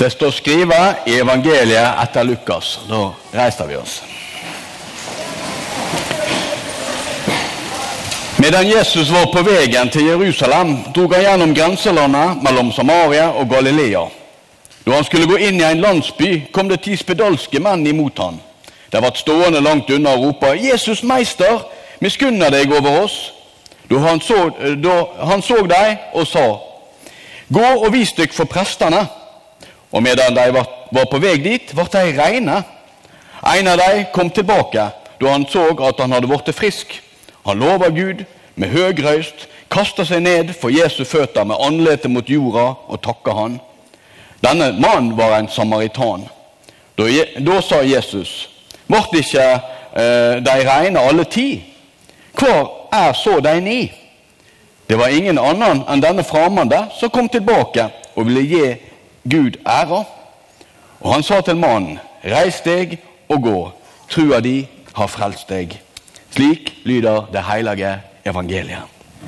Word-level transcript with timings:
Det 0.00 0.12
står 0.12 0.30
skrevet 0.30 0.94
i 1.06 1.18
evangeliet 1.20 1.98
etter 2.02 2.24
Lukas. 2.24 2.78
Da 2.88 3.10
reiser 3.34 3.66
vi 3.68 3.76
oss. 3.76 3.98
Medan 8.38 8.64
Jesus 8.68 9.10
var 9.12 9.26
på 9.32 9.42
veien 9.44 9.90
til 9.92 10.06
Jerusalem, 10.06 10.78
drog 10.94 11.14
han 11.14 11.26
gjennom 11.26 11.52
grenselandet 11.54 12.40
mellom 12.42 12.72
Samaria 12.72 13.28
og 13.28 13.50
Galilea. 13.50 14.06
Da 14.86 14.96
han 14.96 15.04
skulle 15.04 15.28
gå 15.28 15.36
inn 15.36 15.60
i 15.60 15.68
en 15.68 15.84
landsby, 15.84 16.46
kom 16.52 16.72
det 16.72 16.80
ti 16.80 16.96
spedalske 16.96 17.60
menn 17.60 17.84
imot 17.86 18.24
han. 18.24 18.40
De 18.88 19.04
ble 19.04 19.12
stående 19.20 19.60
langt 19.60 19.92
unna 19.92 20.16
og 20.16 20.24
ropa 20.24 20.54
'Jesus, 20.56 21.02
meister, 21.02 21.60
miskunner 22.00 22.48
deg 22.48 22.72
over 22.72 23.02
oss.' 23.04 23.32
Da 23.90 23.98
han 23.98 24.20
så, 24.20 24.48
da 24.80 25.04
han 25.28 25.42
så 25.42 25.60
dem 25.66 25.96
og 26.12 26.26
sa, 26.26 26.56
'Gå 27.52 27.66
og 27.84 27.92
vis 27.92 28.12
dere 28.12 28.32
for 28.32 28.44
prestene.' 28.44 29.19
Og 29.90 30.02
medan 30.02 30.34
de 30.36 30.52
var, 30.54 30.68
på 31.10 31.18
vei 31.18 31.36
dit, 31.42 31.72
ble 31.74 31.86
de 31.92 32.14
reine. 32.18 32.62
En 33.40 33.70
av 33.72 33.80
dem 33.80 34.04
kom 34.14 34.30
tilbake 34.30 34.90
da 35.20 35.32
han 35.32 35.46
så 35.48 35.66
at 35.84 36.00
han 36.00 36.12
hadde 36.12 36.28
blitt 36.30 36.54
frisk. 36.56 36.94
Han 37.44 37.60
lova 37.60 37.90
Gud 37.92 38.24
med 38.54 38.72
høg 38.72 39.00
røyst, 39.04 39.46
kasta 39.70 40.04
seg 40.04 40.22
ned 40.24 40.54
for 40.56 40.72
Jesu 40.72 41.04
føtter 41.04 41.44
med 41.46 41.60
andletet 41.60 42.10
mot 42.10 42.28
jorda 42.28 42.72
og 42.88 43.02
takka 43.04 43.34
han. 43.36 43.58
Denne 44.40 44.72
mannen 44.80 45.16
var 45.18 45.36
en 45.36 45.48
samaritan. 45.52 46.24
Da, 46.96 47.06
da 47.40 47.60
sa 47.64 47.82
Jesus, 47.84 48.48
ble 48.88 49.20
ikke 49.20 49.44
eh, 49.44 50.40
de 50.44 50.56
reine 50.68 51.00
alle 51.00 51.24
ti? 51.24 51.62
Hvor 52.36 52.88
er 52.92 53.12
så 53.16 53.40
de 53.44 53.54
ni? 53.60 53.80
Det 54.88 54.98
var 54.98 55.12
ingen 55.14 55.38
annen 55.38 55.84
enn 55.86 56.02
denne 56.02 56.24
fremmede 56.26 56.86
som 56.98 57.12
kom 57.14 57.28
tilbake 57.30 57.86
og 58.16 58.26
ville 58.26 58.42
gi 58.42 58.64
Gud 59.24 59.58
æra. 59.66 60.04
Og 61.00 61.14
han 61.14 61.22
sa 61.22 61.40
til 61.40 61.56
mannen, 61.56 61.98
reis 62.24 62.60
deg 62.64 62.98
og 63.28 63.42
gå, 63.42 63.58
trua 64.10 64.40
di 64.40 64.68
har 64.96 65.08
frelst 65.08 65.48
deg. 65.48 65.80
Slik 66.30 66.74
lyder 66.84 67.28
det 67.32 67.44
hellige 67.44 68.00
evangeliet. 68.24 68.82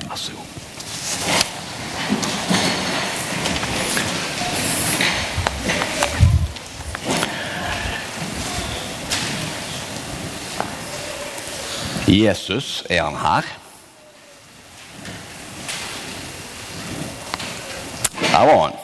Vær 0.05 0.15
så 0.15 0.31
god. 0.31 0.53
Jesus, 12.07 12.83
er 12.89 13.03
han 13.03 13.15
her? 13.15 13.41
Der 18.31 18.45
var 18.45 18.63
han. 18.67 18.82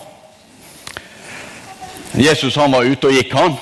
Jesus 2.19 2.55
han 2.59 2.71
var 2.71 2.83
ute 2.83 3.07
og 3.07 3.15
gikk, 3.15 3.31
han. 3.31 3.53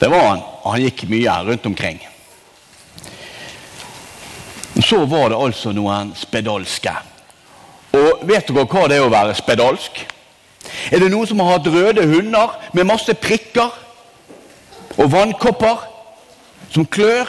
Det 0.00 0.10
var 0.12 0.26
han. 0.26 0.42
Og 0.62 0.74
han 0.74 0.84
gikk 0.84 1.06
mye 1.08 1.36
rundt 1.46 1.66
omkring. 1.66 2.02
Så 4.82 5.04
var 5.08 5.32
det 5.32 5.40
altså 5.40 5.72
noen 5.72 6.12
spedalske. 6.16 6.92
Og 7.96 8.26
vet 8.28 8.48
dere 8.48 8.66
hva 8.68 8.84
det 8.88 8.98
er 8.98 9.06
å 9.06 9.12
være 9.12 9.36
spedalsk? 9.36 10.02
Er 10.92 11.00
det 11.00 11.10
noen 11.12 11.28
som 11.28 11.40
har 11.40 11.56
hatt 11.56 11.72
røde 11.72 12.04
hunder 12.08 12.56
med 12.76 12.88
masse 12.88 13.14
prikker 13.20 13.72
og 14.98 15.12
vannkopper 15.12 15.88
som 16.72 16.86
klør? 16.86 17.28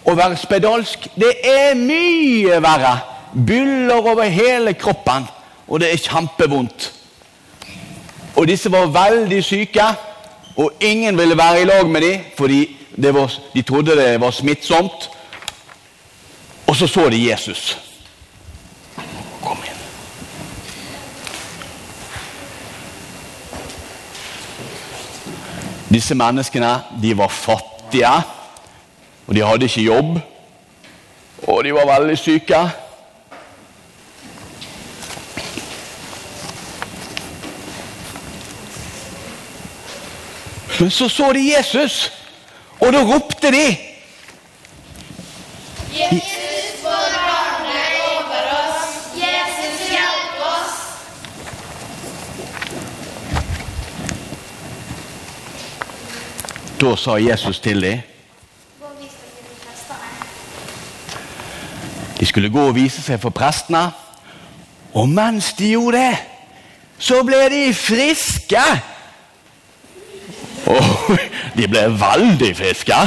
Å 0.00 0.14
være 0.16 0.38
spedalsk, 0.40 1.10
det 1.14 1.34
er 1.46 1.76
mye 1.78 2.58
verre. 2.64 2.94
Byller 3.34 4.06
over 4.10 4.30
hele 4.32 4.72
kroppen, 4.74 5.26
og 5.68 5.82
det 5.82 5.92
er 5.92 6.02
kjempevondt. 6.02 6.88
Og 8.36 8.48
disse 8.48 8.72
var 8.72 8.86
veldig 8.86 9.44
syke, 9.44 9.84
og 10.56 10.72
ingen 10.80 11.18
ville 11.18 11.36
være 11.38 11.62
i 11.62 11.64
lag 11.64 11.86
med 11.86 12.00
dem, 12.00 12.20
fordi 12.38 12.76
de 13.54 13.62
trodde 13.62 13.96
det 13.96 14.20
var 14.20 14.30
smittsomt. 14.30 15.10
Og 16.66 16.76
så 16.76 16.86
så 16.86 17.08
de 17.10 17.30
Jesus. 17.30 17.78
Kom 19.42 19.58
inn. 19.66 19.78
Disse 25.90 26.14
menneskene 26.14 26.76
de 27.02 27.16
var 27.18 27.28
fattige, 27.28 28.12
og 29.26 29.34
de 29.34 29.42
hadde 29.42 29.66
ikke 29.66 29.82
jobb. 29.82 30.20
Og 31.42 31.64
de 31.64 31.74
var 31.74 31.98
veldig 31.98 32.18
syke. 32.18 32.60
Men 40.80 40.90
så 40.90 41.08
så 41.08 41.32
de 41.32 41.56
Jesus, 41.56 42.12
og 42.80 42.92
da 42.92 43.02
ropte 43.04 43.50
de. 43.52 43.76
Jesus, 45.92 46.80
barn 46.82 47.66
er 47.68 47.98
over 48.16 48.44
oss. 48.56 48.86
Jesus, 49.14 49.88
hjelp 49.90 50.40
oss. 50.46 50.72
Da 56.80 56.96
sa 56.96 57.16
Jesus 57.20 57.60
til 57.60 57.82
dem. 57.82 58.00
De 62.20 62.26
skulle 62.26 62.48
gå 62.48 62.60
og 62.68 62.74
vise 62.74 63.02
seg 63.02 63.20
for 63.20 63.30
prestene. 63.30 63.90
Og 64.92 65.08
mens 65.08 65.52
de 65.58 65.74
gjorde 65.74 65.98
det, 65.98 66.16
så 66.98 67.22
ble 67.24 67.48
de 67.52 67.74
friske. 67.74 68.64
De 71.58 71.66
ble 71.68 71.86
veldig 72.00 72.56
friske. 72.56 73.00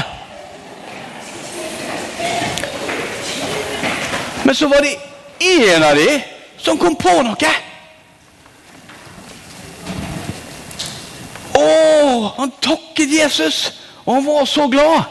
Men 4.44 4.56
så 4.56 4.68
var 4.68 4.82
det 4.82 4.96
en 5.40 5.84
av 5.84 5.96
de 5.96 6.22
som 6.58 6.78
kom 6.78 6.96
på 7.00 7.22
noe. 7.24 7.52
Å, 11.54 11.66
han 12.38 12.52
takket 12.64 13.10
Jesus, 13.14 13.58
og 14.04 14.14
han 14.18 14.26
var 14.26 14.46
så 14.50 14.68
glad. 14.72 15.04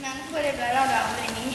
Men 0.00 0.16
for 0.30 0.38
det 0.40 0.52
ble 0.56 0.68
av 0.70 0.86
det 0.88 0.98
andre 1.02 1.26
ni? 1.36 1.46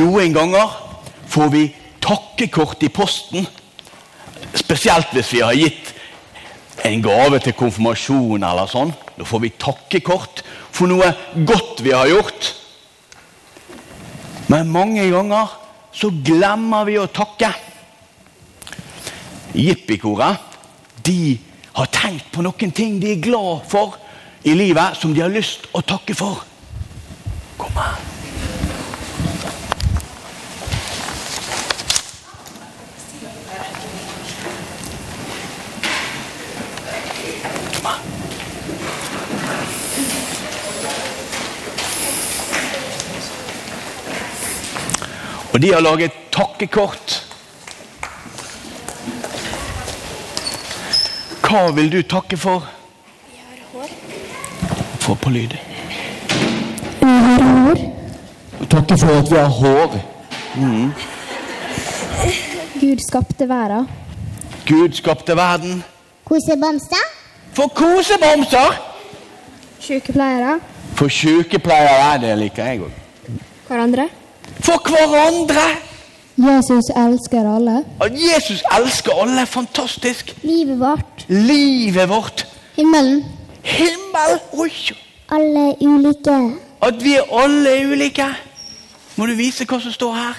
Noen 0.00 0.32
ganger 0.36 0.68
får 1.30 1.48
vi 1.50 1.64
takkekort 2.10 2.82
i 2.82 2.90
posten. 2.92 3.46
Spesielt 4.56 5.12
hvis 5.14 5.32
vi 5.34 5.42
har 5.44 5.54
gitt 5.54 5.94
en 6.88 7.02
gave 7.04 7.38
til 7.44 7.54
konfirmasjon 7.56 8.42
eller 8.42 8.70
sånn. 8.70 8.92
Da 9.16 9.26
får 9.28 9.44
vi 9.44 9.52
takkekort 9.60 10.42
for 10.72 10.90
noe 10.90 11.12
godt 11.46 11.82
vi 11.84 11.94
har 11.94 12.10
gjort. 12.10 12.52
Men 14.50 14.72
mange 14.72 15.06
ganger 15.12 15.56
så 15.94 16.10
glemmer 16.24 16.86
vi 16.88 16.98
å 16.98 17.08
takke. 17.14 17.52
Jippikoret 19.54 20.46
de 21.06 21.38
har 21.76 21.90
tenkt 21.94 22.30
på 22.34 22.42
noen 22.44 22.74
ting 22.74 22.98
de 23.02 23.14
er 23.14 23.22
glad 23.22 23.66
for 23.70 23.98
i 24.46 24.54
livet, 24.56 24.96
som 24.96 25.12
de 25.14 25.22
har 25.22 25.32
lyst 25.32 25.68
å 25.76 25.84
takke 25.84 26.16
for. 26.16 26.42
Kom 27.60 27.76
her. 27.76 28.09
Og 45.60 45.64
de 45.66 45.72
har 45.74 45.82
laget 45.84 46.12
takkekort. 46.32 47.14
Hva 51.44 51.66
vil 51.76 51.90
du 51.92 51.98
takke 52.08 52.36
for? 52.40 52.64
Vi 53.28 53.42
har 53.44 53.58
hår. 53.72 53.90
Få 55.04 55.16
på 55.20 55.32
lyd. 55.34 55.52
Vi 57.02 57.10
har 57.10 57.42
hår. 57.44 57.82
Takke 58.72 58.96
for 59.02 59.12
at 59.18 59.28
vi 59.28 59.36
har 59.36 59.52
hår. 59.58 59.98
Gud 62.80 63.04
skapte 63.04 63.48
verden. 63.48 63.90
Gud 64.64 64.96
skapte 64.96 65.36
verden. 65.36 65.82
Kosebamser. 66.24 67.04
For 67.52 67.68
kosebamser! 67.68 68.80
Sykepleiere. 69.80 70.56
For 70.94 71.12
sykepleiere. 71.12 72.16
Det 72.24 72.32
liker 72.46 72.72
jeg 72.72 72.80
òg. 72.88 72.96
Hverandre. 73.68 74.08
For 74.62 74.78
hverandre! 74.88 75.68
Jesus 76.40 76.84
elsker 76.96 77.56
alle. 77.56 77.84
At 78.00 78.12
Jesus 78.12 78.62
elsker 78.78 79.12
alle. 79.22 79.46
Fantastisk. 79.46 80.36
Livet 80.42 80.80
vårt. 80.80 81.24
Livet 81.28 82.08
vårt. 82.08 82.46
Himmelen. 82.76 83.24
Himmel! 83.62 84.40
Oi! 84.52 84.70
Alle 85.30 85.74
ulike. 85.80 86.38
At 86.82 87.04
vi 87.04 87.14
er 87.14 87.22
alle 87.42 87.92
ulike. 87.92 88.26
må 89.16 89.26
du 89.26 89.34
vise 89.36 89.66
hva 89.68 89.76
som 89.80 89.92
står 89.92 90.14
her. 90.16 90.38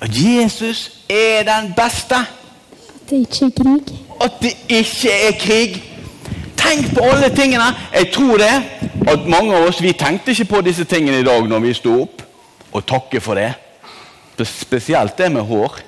At 0.00 0.10
Jesus 0.16 0.90
er 1.08 1.42
den 1.44 1.72
beste. 1.76 2.16
At 2.16 3.10
det 3.10 3.18
ikke 3.26 3.44
er 3.46 3.50
krig. 3.62 3.98
At 4.20 4.32
det 4.40 4.52
ikke 4.68 5.10
er 5.28 5.32
krig. 5.40 5.82
Tenk 6.56 6.94
på 6.94 7.04
alle 7.04 7.28
tingene. 7.36 7.64
Jeg 7.94 8.08
tror 8.12 8.36
det 8.40 8.54
at 9.08 9.26
mange 9.28 9.56
av 9.56 9.68
oss 9.68 9.82
vi 9.82 9.92
tenkte 9.92 10.30
ikke 10.30 10.44
på 10.44 10.60
disse 10.60 10.84
tingene 10.84 11.20
i 11.20 11.24
dag 11.24 11.48
når 11.48 11.58
vi 11.60 11.74
sto 11.76 12.00
opp. 12.02 12.23
Og 12.74 12.82
takke 12.86 13.20
for 13.22 13.38
det. 13.38 13.52
Spesielt 14.44 15.16
det 15.18 15.30
med 15.32 15.46
hår. 15.46 15.78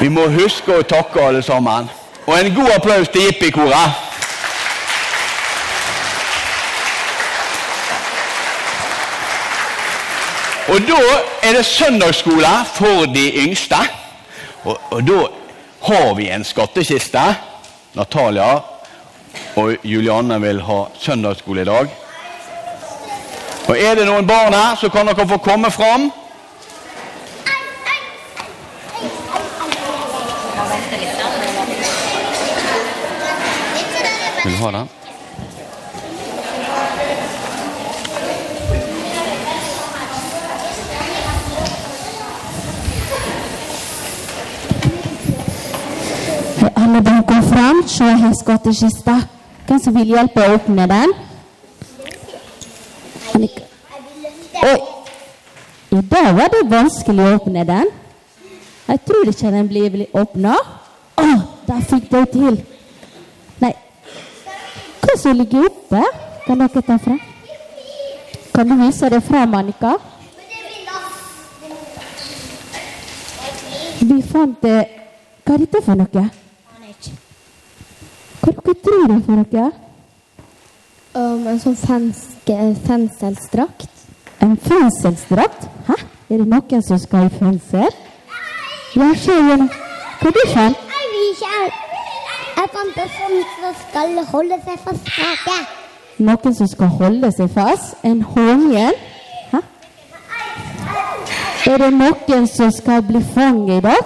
Vi 0.00 0.08
må 0.08 0.28
huske 0.30 0.78
å 0.78 0.86
takke 0.86 1.22
alle 1.22 1.42
sammen. 1.42 1.90
Og 2.24 2.34
en 2.38 2.54
god 2.54 2.70
applaus 2.76 3.10
til 3.12 3.26
Jippi-koret. 3.26 4.04
Og 10.74 10.80
da 10.88 11.00
er 11.44 11.58
det 11.58 11.66
søndagsskole 11.68 12.52
for 12.74 13.10
de 13.12 13.24
yngste. 13.44 13.78
Og, 14.64 14.78
og 14.90 15.02
da 15.06 15.18
har 15.88 16.14
vi 16.16 16.30
en 16.32 16.46
skattkiste. 16.46 17.24
Natalia 17.94 18.54
og 19.60 19.76
Julianne 19.84 20.40
vil 20.42 20.62
ha 20.64 20.78
søndagsskole 20.98 21.62
i 21.62 21.68
dag. 21.68 21.92
Og 23.68 23.76
Er 23.80 23.94
det 23.94 24.04
noen 24.06 24.26
barn 24.26 24.52
her, 24.52 24.76
så 24.76 24.88
kan 24.88 25.06
dere 25.06 25.28
få 25.28 25.36
komme 25.36 25.70
fram. 25.70 26.10
Vil 34.44 34.52
du 34.52 34.58
ha 34.58 34.70
den? 34.70 34.88
Alle 46.76 47.02
barn 47.02 47.24
kom 47.26 47.42
fram, 47.42 47.88
se 47.88 48.04
her 48.04 48.72
kista. 48.72 49.20
Hvem 49.66 49.78
som 49.80 49.94
vil 49.94 50.04
hjelpe 50.04 50.44
å 50.44 50.58
åpne 50.58 50.86
den? 50.86 51.14
Annika. 53.34 53.62
Oi! 54.62 54.80
I 55.90 56.00
dag 56.10 56.34
var 56.34 56.50
det 56.50 56.62
vanskelig 56.70 57.22
å 57.22 57.34
åpne 57.36 57.64
den. 57.66 57.90
Jeg 58.86 59.00
tror 59.08 59.30
ikke 59.30 59.52
den 59.54 59.68
blir 59.70 60.04
åpna. 60.14 60.54
Å, 61.18 61.26
der 61.66 61.84
fikk 61.90 62.08
de 62.12 62.22
til. 62.32 62.58
Nei, 63.62 63.72
hva 65.02 65.16
som 65.18 65.38
ligger 65.38 65.68
oppe? 65.68 66.02
Kan 66.46 66.60
dere 66.62 66.82
ta 66.82 66.98
frem? 67.02 67.20
Kan 68.54 68.70
du 68.70 68.76
vise 68.82 69.10
det 69.10 69.22
frem, 69.26 69.54
Annika? 69.54 69.96
Vi 74.04 74.20
fant 74.22 74.58
det 74.62 74.78
Hva 75.44 75.54
er 75.54 75.62
dette 75.64 75.80
for 75.84 75.98
noe? 75.98 76.24
Hva 78.44 78.74
tror 78.84 79.04
det 79.10 79.18
for 79.26 79.40
noe? 79.40 79.66
Um, 81.14 81.46
en 81.46 81.60
sånn 81.62 81.76
fenske, 82.44 82.86
fengselsdrakt. 82.86 83.88
En 84.40 84.56
fengselsdrakt? 84.56 85.68
Hæ? 85.86 85.94
Er 86.30 86.36
det 86.36 86.46
noen 86.46 86.82
som 86.82 86.98
skal 86.98 87.26
i 87.26 87.38
fengsel? 87.38 87.90
Ja, 88.96 89.14
se 89.14 89.32
Hva 90.20 90.30
du 90.30 90.40
fant 90.52 90.76
Jeg 90.76 91.06
vil 91.12 91.30
ikke. 91.32 91.72
Fant 92.74 92.94
det 92.96 93.08
sånn 93.16 93.40
som 93.60 93.74
skal 93.88 94.24
holde 94.32 94.58
seg 94.64 94.78
fast 94.84 95.06
taket. 95.06 95.72
Noen 96.18 96.54
som 96.54 96.68
skal 96.68 96.88
holde 96.88 97.30
seg 97.32 97.50
fast? 97.50 97.96
En 98.04 98.22
håndjern? 98.22 98.94
Hæ? 99.52 99.60
Er 101.66 101.78
det 101.78 101.92
noen 101.92 102.46
som 102.48 102.70
skal 102.70 103.02
bli 103.02 103.22
fanget 103.34 103.78
i 103.78 103.80
dag? 103.80 104.04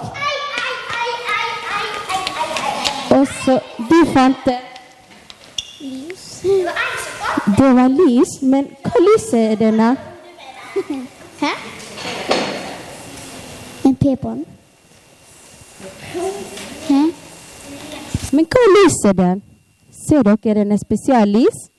Og 3.09 3.27
så 3.43 3.59
Du 3.89 4.05
fant 4.13 4.45
det. 4.45 4.59
Det 7.45 7.75
var 7.75 7.87
lys, 7.87 8.41
men 8.41 8.67
hva 8.83 9.01
lys 9.03 9.27
er 9.33 9.55
denne? 9.59 9.89
Hæ? 11.41 11.51
En 13.85 13.95
p-bånd. 13.95 14.45
Men 18.31 18.45
hva 18.45 18.65
lys 18.75 18.99
er 19.09 19.15
den? 19.17 19.41
Ser 20.07 20.23
dere 20.23 20.59
den 20.59 20.71
er 20.75 20.81
spesiallys? 20.81 21.69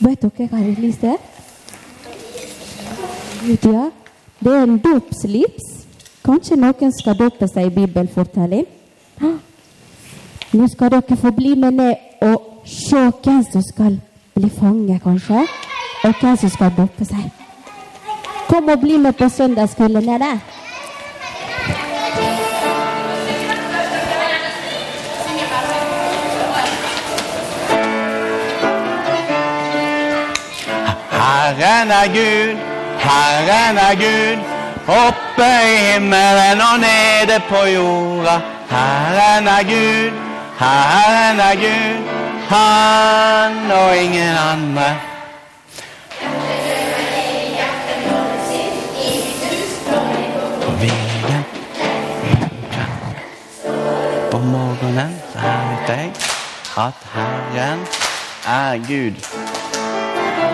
Vet 0.00 0.22
dere 0.24 0.48
hva 0.48 0.64
det 0.64 0.78
lyset 0.80 1.10
er? 1.14 1.20
Ja, 3.50 3.90
det 4.40 4.52
er 4.52 4.62
en 4.66 4.78
dåpslips. 4.80 5.66
Kanskje 6.24 6.58
noen 6.60 6.92
skal 6.92 7.18
dåpe 7.18 7.48
seg 7.48 7.70
i 7.70 7.74
bibelfortelling? 7.74 8.66
Nå 10.50 10.66
skal 10.72 10.92
dere 10.96 11.16
få 11.20 11.32
bli 11.36 11.54
med 11.54 11.78
ned 11.78 12.24
og 12.26 12.49
se 12.64 12.96
hvem 12.96 13.44
som 13.52 13.62
skal 13.62 14.00
bli 14.34 14.50
fanget, 14.60 15.02
kanskje. 15.02 15.46
Og 16.04 16.14
hvem 16.20 16.36
som 16.36 16.50
skal 16.50 16.72
dåpe 16.76 17.04
seg. 17.04 17.30
Kom 18.48 18.68
og 18.68 18.80
bli 18.80 18.96
med 18.96 19.12
på 19.12 19.28
søndagskvelden 19.28 20.04
nede. 20.04 20.40
Herren 31.10 31.90
er 31.90 32.06
Gud, 32.06 32.56
Herren 32.98 33.78
er 33.78 33.94
Gud. 33.94 34.38
Oppe 34.86 35.48
i 35.72 35.92
himmelen 35.92 36.60
og 36.60 36.78
nede 36.80 37.40
på 37.48 37.66
jorda. 37.74 38.40
Herren 38.70 39.48
er 39.48 39.62
Gud, 39.62 40.12
Herren 40.58 41.40
er 41.40 41.54
Gud. 41.54 42.09
Han 42.50 43.70
og 43.70 43.96
ingen 43.96 44.36
andre. 44.52 44.96
Veien 50.80 51.44
På 54.30 54.38
morgenen 54.38 55.14
så 55.32 55.38
vet 55.38 55.88
jeg 55.88 56.10
at 56.76 57.06
Herren 57.14 57.86
er 58.46 58.76
Gud. 58.88 59.14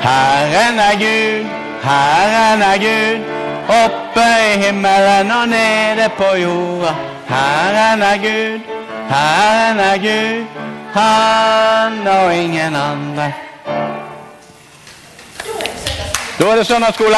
Herren 0.02 0.78
er 0.78 0.94
Gud, 1.04 1.48
Herren 1.82 2.62
er 2.62 2.76
Gud, 2.86 3.24
oppe 3.68 4.26
i 4.54 4.62
himmelen 4.64 5.30
og 5.30 5.48
nede 5.48 6.10
på 6.18 6.36
jorda. 6.42 6.94
Herren 7.28 8.02
er 8.02 8.16
Gud, 8.16 8.60
Herren 9.08 9.78
er 9.78 9.96
Gud, 9.96 10.55
han 10.96 12.06
og 12.08 12.34
ingen 12.36 12.76
andre. 12.76 13.32
Da 16.38 16.44
er 16.50 16.56
det 16.56 16.66
søndagsskole. 16.66 17.16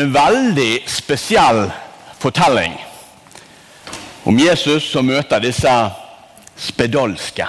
En 0.00 0.12
veldig 0.12 0.84
spesiell 0.88 1.66
fortelling 2.18 2.72
om 4.24 4.38
Jesus 4.38 4.86
som 4.88 5.04
møter 5.04 5.42
disse 5.44 5.72
spedalske. 6.56 7.48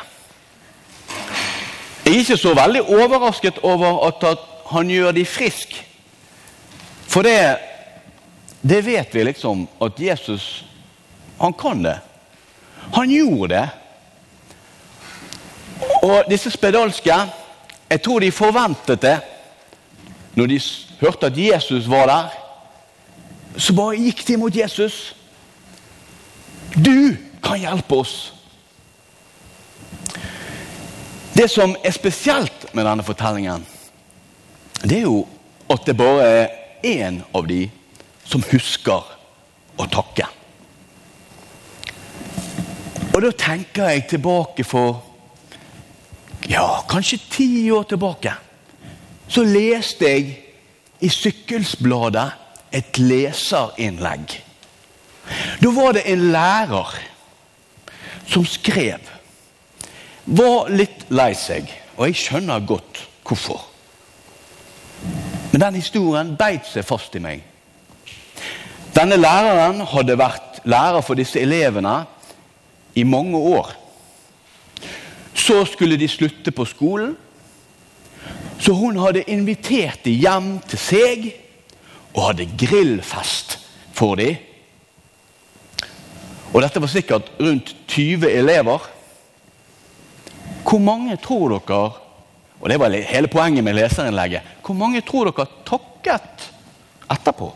Jeg 2.04 2.12
er 2.12 2.20
ikke 2.20 2.38
så 2.42 2.52
veldig 2.58 2.82
overrasket 2.82 3.62
over 3.64 4.02
at 4.10 4.44
han 4.74 4.92
gjør 4.92 5.16
de 5.16 5.24
friske. 5.26 5.86
For 7.08 7.24
det, 7.24 7.56
det 8.62 8.82
vet 8.84 9.16
vi 9.16 9.24
liksom 9.30 9.64
at 9.80 10.00
Jesus 10.00 10.66
han 11.40 11.56
kan 11.56 11.84
det. 11.88 11.98
Han 13.00 13.10
gjorde 13.16 13.54
det. 13.56 13.68
Og 16.04 16.28
disse 16.28 16.52
spedalske, 16.52 17.16
jeg 17.90 18.04
tror 18.04 18.20
de 18.20 18.32
forventet 18.32 19.02
det. 19.02 19.20
Når 20.36 20.52
de 20.52 20.60
hørte 21.02 21.32
at 21.32 21.38
Jesus 21.38 21.90
var 21.90 22.08
der, 22.08 22.30
så 23.58 23.74
bare 23.76 24.00
gikk 24.00 24.24
de 24.28 24.38
mot 24.38 24.56
Jesus. 24.56 25.16
Du 26.76 27.18
kan 27.44 27.60
hjelpe 27.60 27.96
oss. 27.96 28.34
Det 31.36 31.50
som 31.50 31.76
er 31.84 31.92
spesielt 31.96 32.68
med 32.74 32.86
denne 32.86 33.04
fortellingen, 33.04 33.66
det 34.84 34.98
er 35.02 35.08
jo 35.08 35.26
at 35.72 35.86
det 35.88 35.98
bare 35.98 36.28
er 36.28 36.48
én 36.84 37.22
av 37.34 37.48
de 37.48 37.66
som 38.26 38.44
husker 38.52 39.08
å 39.80 39.88
takke. 39.92 40.28
Og 43.12 43.20
da 43.26 43.32
tenker 43.36 43.90
jeg 43.92 44.08
tilbake 44.14 44.64
for 44.68 45.02
ja, 46.50 46.82
kanskje 46.90 47.20
ti 47.32 47.50
år 47.72 47.84
tilbake. 47.90 48.34
Så 49.28 49.44
leste 49.48 50.08
jeg 50.08 50.51
i 51.02 51.10
Sykkelsbladet 51.10 52.30
et 52.72 52.98
leserinnlegg. 53.02 54.38
Da 55.62 55.72
var 55.76 55.96
det 55.98 56.06
en 56.12 56.28
lærer 56.32 56.94
som 58.30 58.46
skrev. 58.48 59.02
Var 60.26 60.72
litt 60.72 61.08
lei 61.12 61.34
seg, 61.36 61.70
og 61.98 62.08
jeg 62.08 62.20
skjønner 62.22 62.64
godt 62.68 63.02
hvorfor. 63.28 63.66
Men 65.52 65.66
den 65.66 65.80
historien 65.82 66.36
beit 66.40 66.68
seg 66.70 66.86
fast 66.88 67.16
i 67.18 67.24
meg. 67.24 67.42
Denne 68.96 69.18
læreren 69.20 69.82
hadde 69.88 70.20
vært 70.20 70.62
lærer 70.68 71.04
for 71.04 71.20
disse 71.20 71.40
elevene 71.42 72.02
i 72.96 73.04
mange 73.08 73.38
år. 73.38 73.72
Så 75.34 75.64
skulle 75.66 75.98
de 76.00 76.08
slutte 76.12 76.52
på 76.52 76.66
skolen, 76.70 77.16
så 78.62 78.76
hun 78.78 79.00
hadde 79.02 79.26
invitert 79.32 80.04
dem 80.06 80.20
hjem 80.22 80.50
til 80.70 80.82
seg 80.82 81.28
og 82.14 82.28
hadde 82.28 82.50
grillfest 82.62 83.58
for 83.98 84.20
dem. 84.20 84.38
Og 86.52 86.62
dette 86.62 86.82
var 86.84 86.92
sikkert 86.92 87.32
rundt 87.40 87.74
20 87.90 88.28
elever. 88.30 88.86
Hvor 90.68 90.82
mange 90.84 91.18
tror 91.24 91.58
dere 91.58 91.84
og 92.62 92.70
det 92.70 92.78
var 92.78 92.94
hele 92.94 93.28
poenget 93.28 93.64
med 93.66 93.74
leserinnlegget 93.74 94.42
hvor 94.62 94.78
mange 94.78 95.02
tror 95.02 95.32
dere 95.32 95.48
takket 95.66 96.52
etterpå? 97.12 97.50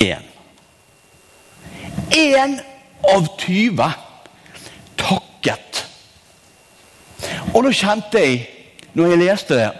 Én. 0.00 0.22
Én 2.10 2.54
av 3.14 3.26
20 3.38 3.88
takket. 4.96 5.82
Og 7.52 7.66
da 7.66 7.72
kjente 7.74 8.22
jeg, 8.22 8.46
når 8.92 9.12
jeg 9.12 9.22
leste 9.22 9.56
det, 9.56 9.70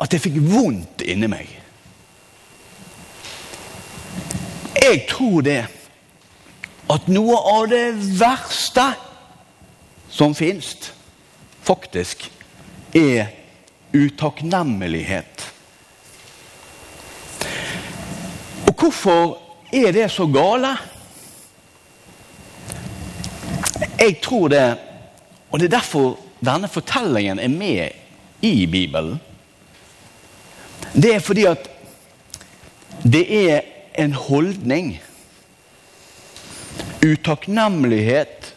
at 0.00 0.14
jeg 0.14 0.22
fikk 0.24 0.38
vondt 0.46 1.02
inni 1.04 1.28
meg. 1.30 1.48
Jeg 4.80 5.04
tror 5.10 5.42
det 5.44 5.60
at 6.90 7.10
noe 7.12 7.36
av 7.52 7.68
det 7.70 7.84
verste 8.18 8.86
som 10.10 10.34
fins, 10.34 10.90
faktisk 11.62 12.24
er 12.96 13.28
utakknemlighet. 13.94 15.44
Og 18.66 18.74
hvorfor 18.74 19.36
er 19.74 19.94
det 19.94 20.08
så 20.10 20.26
gale? 20.30 20.72
Jeg 24.00 24.18
tror 24.24 24.48
det, 24.50 24.66
og 25.50 25.60
det 25.60 25.68
er 25.68 25.76
derfor 25.76 26.18
denne 26.40 26.70
fortellingen 26.72 27.38
er 27.38 27.52
med 27.52 27.99
i 28.42 28.66
Bibelen. 28.66 29.20
Det 30.92 31.14
er 31.14 31.18
fordi 31.18 31.44
at 31.44 31.70
det 33.02 33.50
er 33.50 33.60
en 33.98 34.12
holdning. 34.12 35.00
Utakknemlighet 37.04 38.54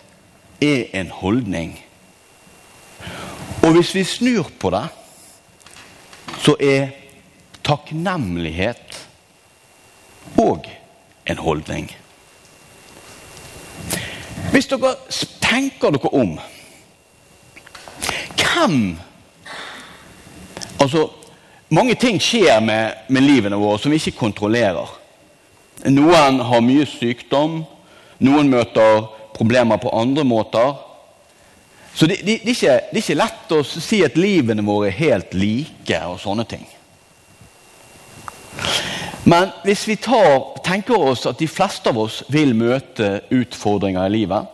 er 0.62 0.84
en 0.94 1.10
holdning. 1.10 1.80
Og 3.64 3.72
hvis 3.72 3.96
vi 3.96 4.04
snur 4.04 4.50
på 4.60 4.70
det, 4.70 4.88
så 6.44 6.56
er 6.60 6.92
takknemlighet 7.64 9.00
òg 10.40 10.68
en 11.30 11.38
holdning. 11.40 11.88
Hvis 14.52 14.68
dere 14.68 14.96
tenker 15.42 15.96
dere 15.96 16.12
om 16.14 16.36
Hvem 18.64 19.00
Altså, 20.84 21.08
mange 21.74 21.96
ting 21.96 22.20
skjer 22.22 22.60
med, 22.64 23.06
med 23.10 23.24
livene 23.24 23.60
våre 23.60 23.80
som 23.80 23.94
vi 23.94 24.02
ikke 24.02 24.20
kontrollerer. 24.20 24.90
Noen 25.90 26.40
har 26.46 26.64
mye 26.64 26.86
sykdom, 26.88 27.64
noen 28.24 28.52
møter 28.52 29.08
problemer 29.34 29.80
på 29.82 29.92
andre 29.96 30.26
måter. 30.28 30.76
Så 31.94 32.08
det, 32.10 32.22
det, 32.26 32.40
det, 32.44 32.54
er 32.54 32.56
ikke, 32.56 32.78
det, 32.92 32.98
er 32.98 33.02
ikke, 33.04 33.20
lett 33.20 33.54
å 33.54 33.64
si 33.66 34.04
at 34.06 34.20
livene 34.20 34.66
våre 34.66 34.90
er 34.90 35.00
helt 35.00 35.36
like 35.38 36.00
og 36.10 36.22
sånne 36.22 36.46
ting. 36.50 36.66
Men 39.30 39.54
hvis 39.64 39.86
vi 39.88 39.96
tar, 40.04 40.60
tenker 40.66 41.00
oss 41.00 41.26
at 41.30 41.40
de 41.40 41.48
fleste 41.48 41.90
av 41.90 42.00
oss 42.02 42.22
vil 42.34 42.52
møte 42.58 43.22
utfordringer 43.32 44.10
i 44.10 44.16
livet, 44.18 44.50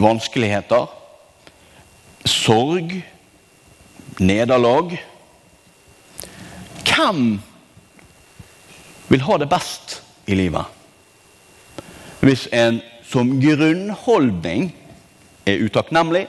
vanskeligheter, 0.00 0.86
sorg, 2.24 2.94
nederlag 4.20 4.96
Hvem 6.94 7.40
vil 9.08 9.24
ha 9.26 9.36
det 9.38 9.48
best 9.50 9.98
i 10.30 10.36
livet? 10.38 10.64
Hvis 12.22 12.46
en 12.54 12.78
som 13.04 13.34
grunnholdning 13.42 14.70
er 15.44 15.60
utakknemlig, 15.66 16.26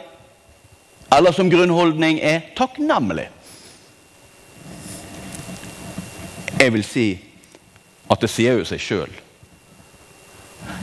eller 1.17 1.31
som 1.31 1.49
grunnholdning 1.49 2.19
er 2.19 2.41
takknemlig. 2.57 3.29
Jeg 6.59 6.73
vil 6.73 6.85
si 6.87 7.07
at 8.11 8.21
det 8.21 8.31
sier 8.31 8.59
jo 8.59 8.67
seg 8.67 8.81
sjøl. 8.81 9.15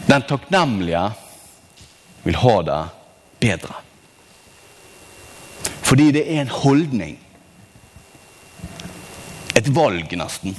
Den 0.08 0.24
takknemlige 0.28 1.04
vil 2.24 2.38
ha 2.42 2.56
det 2.66 2.80
bedre. 3.42 3.78
Fordi 5.92 6.10
det 6.10 6.22
er 6.36 6.40
en 6.40 6.48
holdning. 6.48 7.18
Et 9.56 9.66
valg, 9.76 10.14
nesten. 10.16 10.54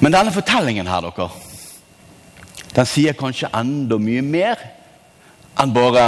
Men 0.00 0.14
denne 0.14 0.32
fortellingen 0.32 0.88
her, 0.88 1.04
dere, 1.04 1.26
den 2.78 2.88
sier 2.88 3.12
kanskje 3.18 3.50
enda 3.52 3.98
mye 4.00 4.22
mer 4.24 4.62
enn 5.60 5.74
bare 5.76 6.04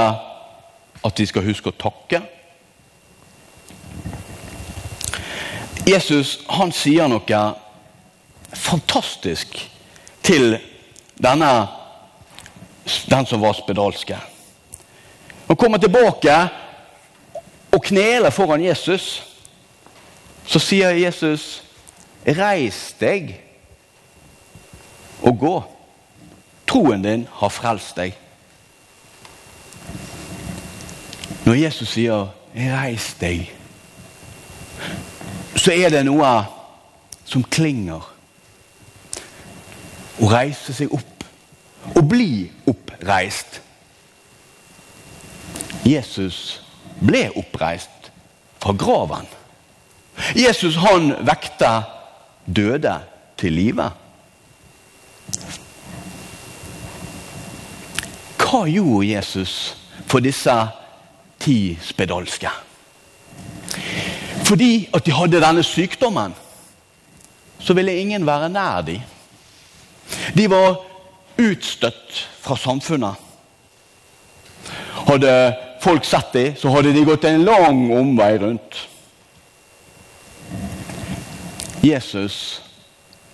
at 1.04 1.20
vi 1.20 1.26
skal 1.28 1.44
huske 1.44 1.68
å 1.68 1.76
takke. 1.84 2.22
Jesus 5.84 6.38
han 6.48 6.72
sier 6.72 7.12
noe 7.12 7.42
fantastisk 8.62 9.60
til 10.24 10.56
denne, 11.20 11.52
den 13.12 13.28
som 13.28 13.44
var 13.44 13.60
spedalske. 13.60 14.22
Han 15.46 15.56
kommer 15.56 15.78
tilbake 15.78 16.48
og 17.72 17.82
kneler 17.82 18.30
foran 18.30 18.64
Jesus. 18.64 19.22
Så 20.46 20.58
sier 20.58 20.90
Jesus, 20.90 21.62
'Reis 22.26 22.94
deg 23.00 23.40
og 25.22 25.38
gå'. 25.40 25.62
Troen 26.66 27.02
din 27.02 27.28
har 27.32 27.48
frelst 27.48 27.96
deg. 27.96 28.14
Når 31.44 31.54
Jesus 31.54 31.88
sier 31.88 32.26
'reis 32.54 33.14
deg', 33.20 33.52
så 35.56 35.72
er 35.72 35.88
det 35.88 36.04
noe 36.06 36.44
som 37.24 37.44
klinger. 37.44 38.02
Å 40.22 40.30
reise 40.30 40.74
seg 40.74 40.92
opp. 40.94 41.24
Å 41.96 42.02
bli 42.02 42.50
oppreist. 42.66 43.60
Jesus 45.86 46.60
ble 46.98 47.28
oppreist 47.38 48.10
fra 48.62 48.72
graven. 48.72 49.26
Jesus 50.34 50.78
han 50.80 51.12
vekta 51.26 51.82
døde 52.46 52.94
til 53.38 53.52
live. 53.52 53.90
Hva 58.40 58.62
gjorde 58.70 59.10
Jesus 59.10 59.76
for 60.06 60.24
disse 60.24 60.54
ti 61.42 61.76
spedalske? 61.82 62.50
Fordi 64.46 64.88
at 64.94 65.06
de 65.06 65.14
hadde 65.14 65.42
denne 65.42 65.62
sykdommen, 65.66 66.34
så 67.58 67.74
ville 67.74 67.98
ingen 67.98 68.26
være 68.26 68.48
nær 68.48 68.82
dem. 68.86 69.02
De 70.36 70.46
var 70.50 70.78
utstøtt 71.42 72.20
fra 72.40 72.56
samfunnet. 72.56 73.14
Hadde 75.06 75.32
folk 75.80 76.04
sett 76.04 76.32
dem, 76.32 76.54
så 76.56 76.70
hadde 76.74 76.92
de 76.92 77.04
gått 77.04 77.24
en 77.24 77.44
lang 77.44 77.90
omvei 77.92 78.38
rundt. 78.38 78.88
Jesus 81.80 82.62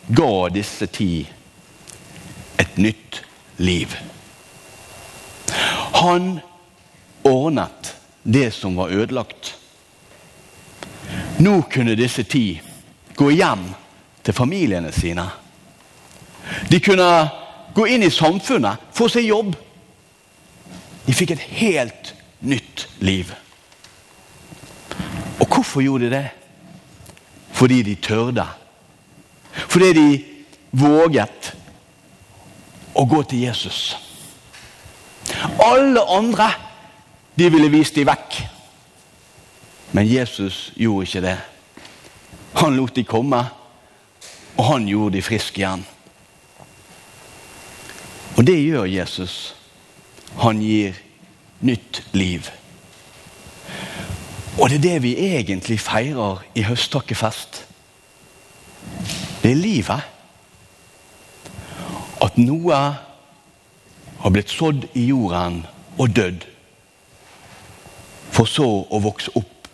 ga 0.07 0.49
disse 0.53 0.87
ti 0.87 1.27
et 2.61 2.77
nytt 2.77 3.23
liv. 3.57 3.97
Han 5.93 6.41
ordnet 7.23 7.95
det 8.23 8.51
som 8.55 8.77
var 8.77 8.89
ødelagt. 8.89 9.55
Nå 11.39 11.63
kunne 11.63 11.95
disse 11.99 12.25
ti 12.25 12.61
gå 13.17 13.31
hjem 13.31 13.65
til 14.23 14.35
familiene 14.35 14.93
sine. 14.93 15.27
De 16.71 16.81
kunne 16.81 17.09
gå 17.75 17.87
inn 17.87 18.03
i 18.03 18.11
samfunnet, 18.11 18.91
få 18.93 19.09
seg 19.11 19.27
jobb. 19.27 19.55
De 21.07 21.15
fikk 21.17 21.35
et 21.35 21.47
helt 21.63 22.13
nytt 22.43 22.89
liv. 23.01 23.33
Og 25.41 25.47
hvorfor 25.47 25.83
gjorde 25.83 26.11
de 26.11 26.17
det? 26.17 26.29
Fordi 27.53 27.83
de 27.83 27.95
tørde. 27.95 28.47
Fordi 29.53 29.93
de 29.93 30.25
våget 30.71 31.53
å 32.95 33.05
gå 33.09 33.23
til 33.29 33.45
Jesus. 33.47 33.97
Alle 35.63 36.03
andre 36.09 36.49
de 37.39 37.49
ville 37.53 37.71
vist 37.73 37.97
dem 37.97 38.09
vekk. 38.09 38.43
Men 39.93 40.09
Jesus 40.09 40.71
gjorde 40.77 41.09
ikke 41.09 41.25
det. 41.25 41.39
Han 42.61 42.77
lot 42.77 42.97
de 42.97 43.05
komme, 43.05 43.41
og 44.57 44.65
han 44.65 44.89
gjorde 44.89 45.17
de 45.17 45.25
friske 45.25 45.61
igjen. 45.61 45.85
Og 48.37 48.45
det 48.47 48.59
gjør 48.59 48.89
Jesus. 48.89 49.55
Han 50.41 50.61
gir 50.65 50.97
nytt 51.62 52.02
liv. 52.12 52.50
Og 54.59 54.69
det 54.71 54.76
er 54.76 54.85
det 54.85 55.02
vi 55.02 55.14
egentlig 55.16 55.81
feirer 55.81 56.42
i 56.54 56.64
høsttakkefest. 56.66 57.62
Det 59.42 59.50
er 59.50 59.59
livet. 59.59 60.02
At 62.23 62.38
noe 62.38 62.78
har 64.23 64.31
blitt 64.31 64.52
sådd 64.52 64.87
i 64.95 65.07
jorden 65.09 65.62
og 65.99 66.12
dødd. 66.16 66.47
For 68.33 68.49
så 68.49 68.69
å 68.88 69.02
vokse 69.02 69.33
opp 69.38 69.69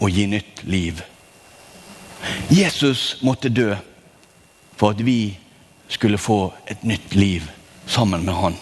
og 0.00 0.10
gi 0.10 0.26
nytt 0.26 0.64
liv. 0.64 1.02
Jesus 2.50 3.16
måtte 3.22 3.52
dø 3.52 3.74
for 4.76 4.94
at 4.94 5.00
vi 5.04 5.36
skulle 5.92 6.18
få 6.18 6.52
et 6.66 6.84
nytt 6.84 7.14
liv 7.14 7.46
sammen 7.86 8.24
med 8.24 8.34
han. 8.34 8.56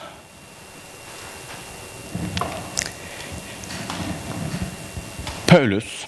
Paulus, 5.51 6.07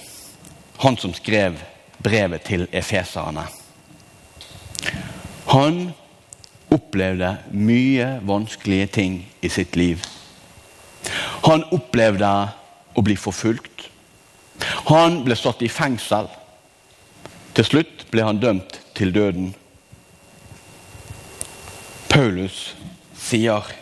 han 0.77 0.97
som 0.97 1.11
skrev 1.15 1.57
brevet 1.99 2.45
til 2.47 2.69
efeserne, 2.71 3.43
han 5.51 5.81
opplevde 6.71 7.33
mye 7.51 8.07
vanskelige 8.23 8.87
ting 8.95 9.17
i 9.43 9.51
sitt 9.51 9.75
liv. 9.75 10.07
Han 11.49 11.67
opplevde 11.75 12.31
å 12.95 13.03
bli 13.03 13.19
forfulgt. 13.19 13.89
Han 14.93 15.25
ble 15.27 15.35
satt 15.35 15.67
i 15.67 15.73
fengsel. 15.81 16.31
Til 17.59 17.71
slutt 17.73 18.07
ble 18.15 18.23
han 18.31 18.39
dømt 18.39 18.79
til 18.95 19.11
døden. 19.11 19.51
Paulus 22.15 22.77
sier 23.19 23.75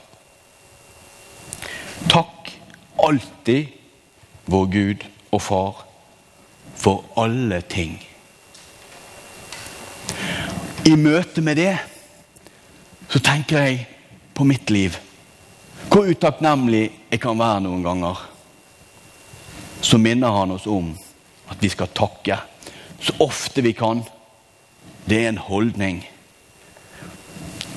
Takk 2.08 2.54
alltid 2.96 3.76
vår 4.48 4.70
Gud 4.72 5.10
og 5.30 5.42
Far 5.42 5.84
for 6.76 7.04
alle 7.20 7.60
ting. 7.60 7.98
I 10.86 10.96
møte 10.96 11.42
med 11.44 11.58
det 11.60 11.74
så 13.10 13.18
tenker 13.18 13.64
jeg 13.64 13.86
på 14.34 14.46
mitt 14.46 14.70
liv. 14.70 14.94
Hvor 15.90 16.06
utakknemlig 16.06 16.84
jeg 17.10 17.20
kan 17.20 17.38
være 17.38 17.64
noen 17.64 17.82
ganger. 17.82 18.20
Så 19.82 19.98
minner 19.98 20.30
han 20.34 20.54
oss 20.54 20.68
om 20.70 20.92
at 21.50 21.58
vi 21.60 21.70
skal 21.72 21.90
takke 21.96 22.38
så 23.00 23.14
ofte 23.24 23.62
vi 23.64 23.72
kan. 23.72 24.02
Det 25.04 25.24
er 25.24 25.28
en 25.28 25.38
holdning. 25.42 26.02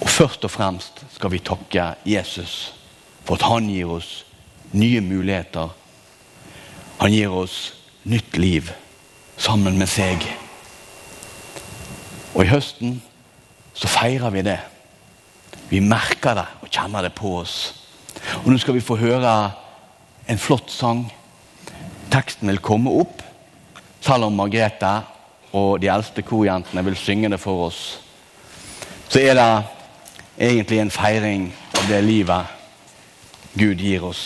Og 0.02 0.10
først 0.10 0.44
og 0.44 0.52
fremst 0.52 1.06
skal 1.16 1.32
vi 1.32 1.40
takke 1.40 1.94
Jesus 2.06 2.74
for 3.24 3.40
at 3.40 3.48
han 3.48 3.70
gir 3.72 3.90
oss 3.96 4.26
nye 4.76 5.02
muligheter. 5.02 5.72
Han 7.04 7.12
gir 7.12 7.34
oss 7.36 7.74
nytt 8.08 8.38
liv 8.40 8.70
sammen 9.36 9.76
med 9.76 9.90
seg. 9.92 10.24
Og 12.32 12.46
i 12.46 12.48
høsten 12.48 12.94
så 13.76 13.90
feirer 13.92 14.32
vi 14.32 14.44
det. 14.48 14.62
Vi 15.68 15.82
merker 15.84 16.38
det 16.40 16.46
og 16.64 16.70
kjenner 16.72 17.04
det 17.04 17.12
på 17.18 17.34
oss. 17.42 17.58
Og 18.46 18.48
nå 18.48 18.56
skal 18.62 18.78
vi 18.78 18.86
få 18.88 18.96
høre 19.02 19.34
en 20.32 20.40
flott 20.40 20.72
sang. 20.72 21.02
Teksten 22.14 22.48
vil 22.48 22.64
komme 22.64 22.94
opp, 23.02 23.20
selv 24.00 24.30
om 24.30 24.40
Margrethe 24.40 24.94
og 25.52 25.82
de 25.84 25.92
eldste 25.92 26.24
korjentene 26.24 26.86
vil 26.88 26.96
synge 26.96 27.34
det 27.36 27.42
for 27.44 27.66
oss. 27.68 27.82
Så 29.12 29.20
er 29.20 29.36
det 29.36 29.50
egentlig 30.40 30.80
en 30.80 30.96
feiring 31.02 31.50
av 31.76 31.92
det 31.92 32.00
livet 32.08 32.56
Gud 33.60 33.84
gir 33.84 34.08
oss. 34.08 34.24